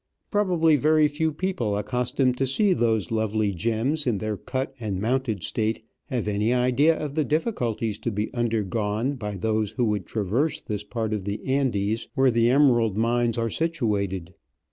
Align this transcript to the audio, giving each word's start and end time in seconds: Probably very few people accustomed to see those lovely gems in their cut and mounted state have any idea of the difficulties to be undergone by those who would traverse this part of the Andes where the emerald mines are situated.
Probably 0.31 0.77
very 0.77 1.07
few 1.07 1.31
people 1.31 1.77
accustomed 1.77 2.35
to 2.37 2.47
see 2.47 2.73
those 2.73 3.11
lovely 3.11 3.51
gems 3.53 4.07
in 4.07 4.17
their 4.17 4.35
cut 4.35 4.73
and 4.79 4.99
mounted 4.99 5.43
state 5.43 5.85
have 6.07 6.27
any 6.27 6.51
idea 6.51 6.97
of 6.97 7.13
the 7.13 7.23
difficulties 7.23 7.99
to 7.99 8.09
be 8.09 8.33
undergone 8.33 9.13
by 9.13 9.37
those 9.37 9.73
who 9.73 9.85
would 9.85 10.07
traverse 10.07 10.59
this 10.59 10.83
part 10.83 11.13
of 11.13 11.25
the 11.25 11.45
Andes 11.45 12.07
where 12.15 12.31
the 12.31 12.49
emerald 12.49 12.97
mines 12.97 13.37
are 13.37 13.51
situated. 13.51 14.33